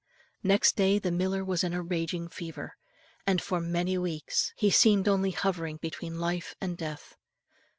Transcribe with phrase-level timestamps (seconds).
[0.41, 2.73] Next day the miller was in a raging fever,
[3.27, 7.15] and for many weeks he seemed only hovering between life and death.